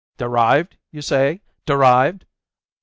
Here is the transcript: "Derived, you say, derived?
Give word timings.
"Derived, 0.17 0.77
you 0.89 0.99
say, 1.03 1.41
derived? 1.67 2.25